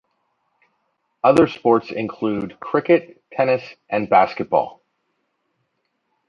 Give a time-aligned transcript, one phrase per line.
[1.23, 4.81] Other sports include cricket, tennis and basketball.